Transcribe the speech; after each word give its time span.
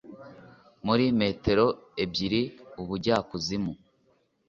Muri 0.85 1.05
metero 1.19 1.65
ebyiri 2.03 2.41
ubujyakuzimu 2.81 3.73